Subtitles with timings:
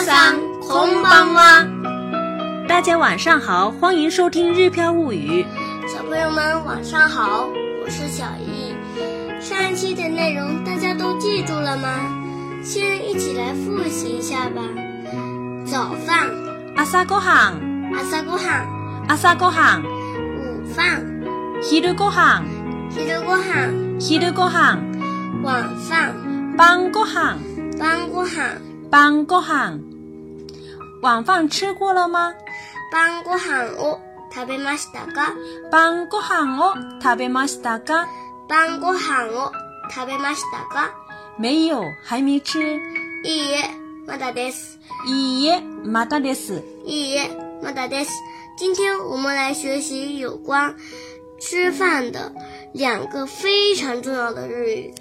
[0.00, 2.66] さん、こんばんは。
[2.66, 5.44] 大家晚上好，欢迎收听《日飘物语》。
[5.86, 7.46] 小朋友们晚上好，
[7.84, 8.74] 我是小易。
[9.38, 11.90] 上一期的内容大家都记住了吗？
[12.64, 14.62] 先一起来复习一下吧。
[15.66, 16.30] 早饭、
[16.74, 21.04] 朝ごはん、朝ごはん、朝ごはん、午饭、
[21.62, 27.38] 昼ごはん、昼ごはん、昼ごはん、晚饭、晩ごはん、
[27.78, 28.66] 晩ごはん。
[28.88, 29.82] 晩ごはん。
[31.02, 32.34] 晚饭吃过了吗？
[32.92, 34.00] 晩ご飯を
[34.32, 35.34] 食べましたか
[35.70, 38.06] 晩ご飯を食べましたか？
[38.48, 39.52] 晩ご飯を
[39.90, 40.94] 食べましたか
[41.38, 42.80] 没有，还没吃。
[43.24, 43.70] いいえ、
[44.06, 44.78] まだです。
[45.06, 46.62] いいえ、まだです。
[46.84, 47.30] いいえ、
[47.62, 48.12] まだです。
[48.56, 50.74] 今天我们来学习有关
[51.38, 52.32] 吃饭的
[52.72, 54.94] 两个非常重要的日语。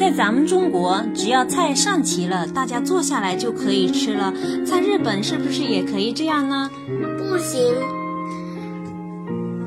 [0.00, 4.32] 在咱们中国，只要菜上齐了，大家坐下来就可以吃了。
[4.64, 6.70] 在日本是不是也可以这样呢？
[7.18, 7.74] 不行，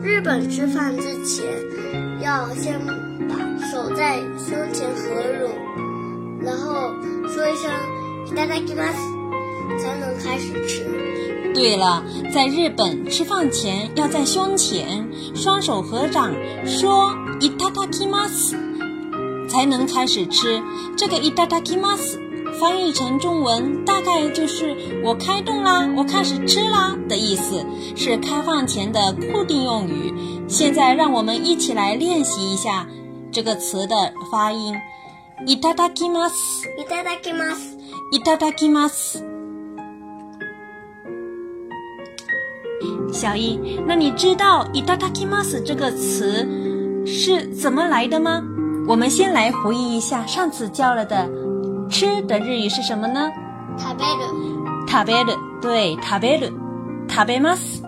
[0.03, 1.45] 日本吃饭之前
[2.22, 2.80] 要先
[3.28, 3.36] 把
[3.72, 5.03] 手在胸前合
[5.42, 5.50] 拢，
[6.42, 6.94] 然后
[7.28, 7.69] 说一声“
[8.28, 8.97] いただきます”，
[9.78, 10.83] 才能开始吃。
[11.53, 16.31] 对了，在日本吃饭前要在胸前双手合掌，
[16.66, 18.55] 说“いただきます”，
[19.53, 20.61] 才能开始吃。
[20.95, 22.17] 这个“いただきます”
[22.59, 30.14] 翻译成中文大概就是“我开动啦，我开始吃啦”的意思，是开饭前的固定用语。
[30.47, 32.88] 现在让我们一起来练习一下
[33.31, 37.78] 这个词的发音：“いただきます”，“いただきます。
[38.11, 39.23] いただきます”。
[43.11, 46.47] 小一，那你知道“いただきます”这个词
[47.05, 48.44] 是怎么来的吗？
[48.88, 51.28] 我们先来回忆一下上次教了的“
[51.89, 53.30] 吃”的日语是什么呢？
[53.77, 56.52] 食べる、食べる，对，食べる，
[57.08, 57.82] 食べます。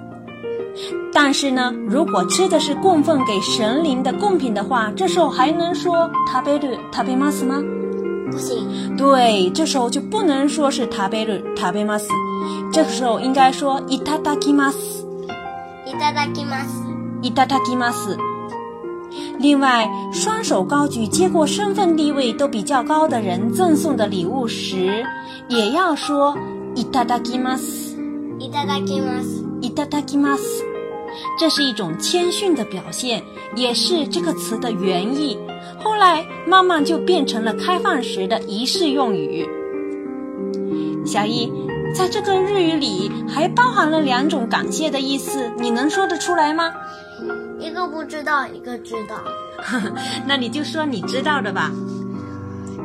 [1.13, 7.61] 但是呢，如果吃的是供奉给神灵的贡品的话，这时候还能说食べる、食べます吗？
[8.31, 8.95] 不行。
[8.95, 12.07] 对，这时候就不能说是食べる、食べます，
[12.71, 15.05] 这个时候应该说いただきます。
[15.85, 16.81] いただきます。
[17.21, 18.17] いただきます。
[19.39, 25.03] 另外，双手高举接过身份地位都比较高的人赠送的礼物时，
[25.49, 26.37] 也要说
[26.75, 27.97] いただきます。
[28.39, 29.43] いただきます。
[29.61, 30.63] いただきます。
[31.37, 33.21] 这是一种谦逊的表现，
[33.55, 35.37] 也是这个词的原意。
[35.83, 39.47] 后来慢慢就变成了开饭时的仪式用语。
[41.05, 41.51] 小易，
[41.93, 46.71] 在这个日语里还包含了两种感谢的意思，你能说得出来吗？
[47.58, 49.16] 一个不知道，一个知道，
[50.26, 51.70] 那你就说你知道的吧。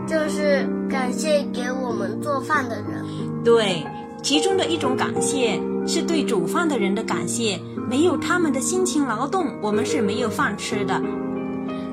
[0.08, 3.06] 就是感谢给我们做饭的人。
[3.44, 3.86] 对，
[4.22, 7.60] 其中的一种感谢是对煮饭的人的感谢，
[7.90, 11.02] 没有他们的辛勤劳动，我们是没有饭吃的。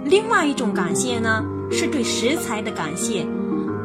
[0.04, 3.26] 另外一种感谢呢，是对食材的感谢。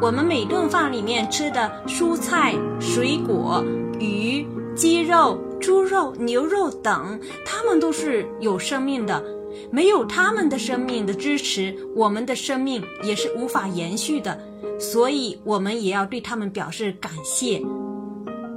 [0.00, 3.64] 我们每顿饭里面吃的蔬菜、水果、
[4.00, 9.23] 鱼、鸡肉、猪肉、牛肉等，它们都是有生命的。
[9.71, 14.39] 没有他们的生命的支持，我们的生命也是无法延续的。
[14.79, 17.61] 所以，我们也要对他们表示感谢。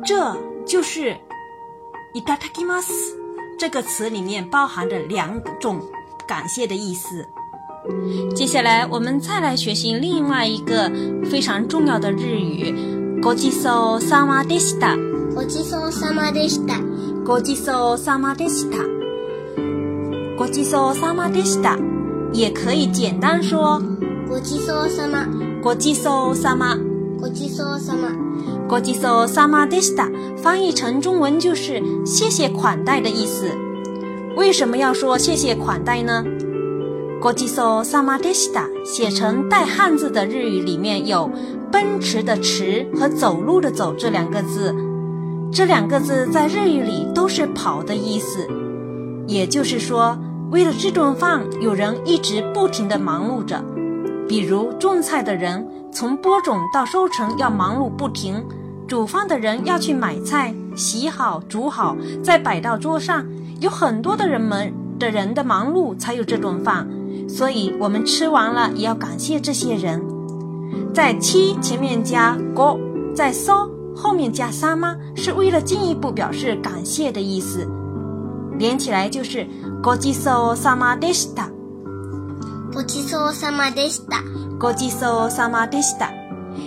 [0.04, 0.36] 这
[0.66, 1.16] 就是“
[2.14, 2.92] いただきます”
[3.58, 5.80] 这个词里面包含着两种
[6.28, 7.26] 感谢的意思。
[8.34, 10.90] 接下来，我们再来学习另外一个
[11.24, 14.96] 非常重要的日语“ごちそうさまでした”。
[15.34, 16.85] ごちそうさまでした。
[17.26, 18.78] ごちそうさまでした。
[20.36, 21.78] ごちそうさまでした，
[22.32, 23.80] 也可以简单说
[24.28, 25.26] ごちそうさま。
[25.62, 26.76] ごちそうさま。
[27.20, 28.10] ごちそうさま。
[28.68, 30.10] ごちそうさまでした，
[30.42, 33.46] 翻译成中文就是谢谢款待的意思。
[34.34, 36.24] 为什么要说谢谢款待呢？
[37.20, 41.30] ごちそうさまでした写成带汉字的日语里面有
[41.70, 44.74] 奔驰的驰和走路的走这两个字，
[45.51, 48.47] 这两个字在日语里都是跑的意思。
[49.27, 50.17] 也就是说，
[50.51, 53.63] 为了这顿饭，有人一直不停地忙碌着。
[54.27, 58.35] 比如种菜的人，从播种到收成要忙碌不停；
[58.87, 63.25] 煮饭的人要去买菜、洗好、煮好，再摆到桌上。
[63.59, 66.87] 有很多的人们的人的忙碌，才有这顿饭。
[67.27, 70.01] 所以，我们吃完了也要感谢这些人。
[70.93, 72.79] 在“七”前面加“ご”，
[73.13, 77.66] 在 “so” 后面加“さま”，是为了进一步表示感谢的意思。
[78.58, 79.46] 连起来就是“
[79.82, 81.48] ごちそうさまでした”。
[82.72, 84.22] ごちそうさまでした。
[84.58, 86.10] ごちそうさまでした。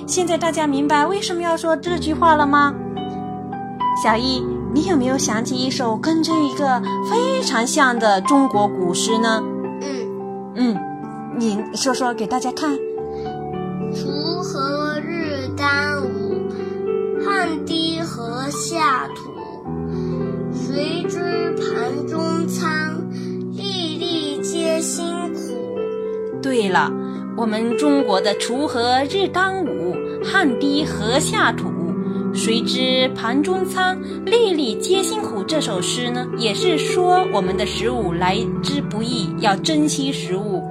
[0.07, 2.73] 现在大家明白为什么要说这句话了吗？
[4.03, 4.43] 小易，
[4.73, 9.41] 你有没有想起一首跟这一个非常像的中国古诗呢？
[9.81, 10.77] 嗯，嗯，
[11.37, 12.77] 你说说给大家看。
[18.70, 19.32] 下土。
[20.52, 21.18] 谁知
[21.56, 22.96] 盘中餐，
[23.52, 25.40] 粒粒皆辛苦。
[26.40, 26.88] 对了，
[27.36, 31.68] 我们中国的“锄禾日当午，汗滴禾下土，
[32.32, 40.62] 谁知盘中餐，粒粒皆辛苦”这首诗呢，也是说我们的食物来之不易，要珍惜食物。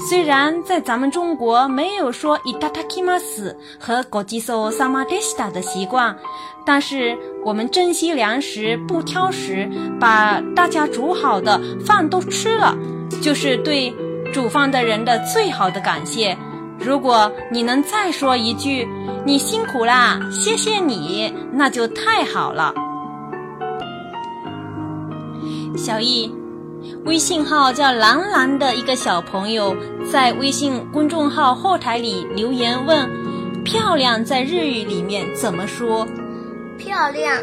[0.00, 6.16] 虽然在咱们中国没有说 “itadakimasu” 和 “gojiso samadeshita” 的习惯，
[6.64, 9.68] 但是我们珍惜粮食，不挑食，
[10.00, 12.76] 把大家煮好的饭都吃了，
[13.20, 13.92] 就是对
[14.32, 16.36] 煮饭的人的最好的感谢。
[16.78, 18.86] 如果你能再说一句
[19.26, 22.72] “你辛苦啦，谢谢你”，那就太好了。
[25.76, 26.37] 小易。
[27.07, 29.75] 微信号叫兰兰的一个小朋友
[30.11, 36.07] 在微信公众号后台里留言问：“漂亮在日语里面怎么说？”
[36.77, 37.41] 漂亮，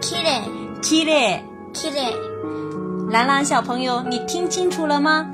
[0.00, 1.40] きれい，きれい，
[1.74, 2.14] きれい。
[3.10, 5.26] 兰兰小朋友，你听清楚了吗？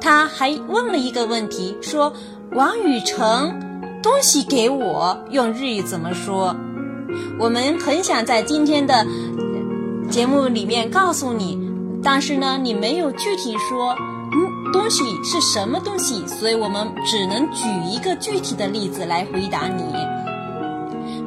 [0.00, 3.58] 他还问了一个问题，说：“王雨辰，
[4.02, 6.54] 东西给我，用日语怎么说？”
[7.38, 9.06] 我们很想在今天的
[10.10, 11.69] 节目里面告诉你。
[12.02, 13.96] 但是呢，你没有具体说，
[14.32, 19.84] 嗯，东西是什么东西，所以我们只能举一个具体的例子来回答你。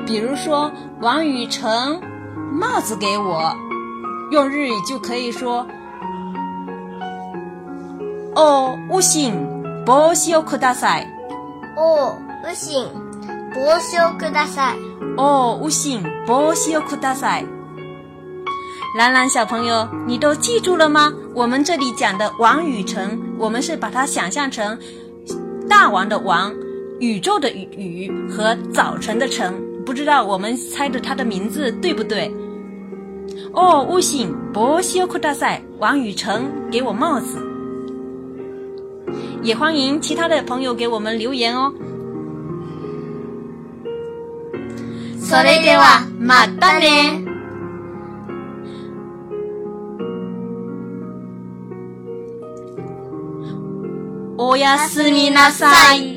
[0.05, 1.99] 比如说，王雨辰，
[2.51, 3.53] 帽子给我，
[4.31, 5.65] 用日语就可以说，
[8.35, 9.33] 哦，不行，
[9.85, 11.07] 帽子をください。
[11.75, 12.87] 哦，不行，
[13.53, 14.77] 帽子をください。
[15.17, 17.45] 哦，不行，帽子をください。
[18.97, 21.13] 兰兰小朋友，你都记住了吗？
[21.33, 24.77] 我们这里讲的王宇辰，我们是把它想象成
[25.69, 26.53] 大王的王，
[26.99, 29.53] 宇宙的宇宇和早晨的晨。
[29.85, 32.31] 不知道我们猜的他的名字对不对？
[33.53, 37.37] 哦，悟性博西库大赛，王宇辰给我帽子。
[39.41, 41.71] 也欢迎其他的朋友给我们留言哦。
[45.21, 47.22] それではまたね。
[54.46, 56.13] おやすみなさい。